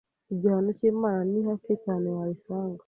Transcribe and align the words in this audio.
igihano 0.33 0.69
cy’Imana 0.77 1.21
ni 1.31 1.39
hake 1.47 1.73
cyane 1.83 2.07
warisanga 2.15 2.79